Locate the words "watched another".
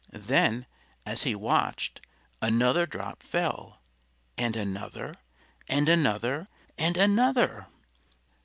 1.35-2.87